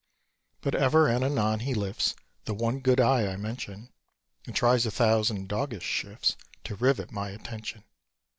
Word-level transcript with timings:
But 0.61 0.73
ever 0.73 1.07
and 1.07 1.23
anon 1.23 1.59
he 1.59 1.75
lifts 1.75 2.15
The 2.45 2.55
one 2.55 2.79
good 2.79 2.99
eye 2.99 3.27
I 3.31 3.35
mention, 3.37 3.91
And 4.47 4.55
tries 4.55 4.83
a 4.87 4.89
thousand 4.89 5.47
doggish 5.47 5.83
shifts 5.85 6.35
To 6.63 6.75
rivet 6.75 7.11
my 7.11 7.29
attention. 7.29 7.83